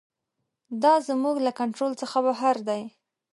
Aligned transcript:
دا 0.83 0.93
زموږ 1.07 1.35
له 1.45 1.51
کنټرول 1.59 1.91
څخه 2.01 2.17
بهر 2.27 2.55
دی. 2.69 2.81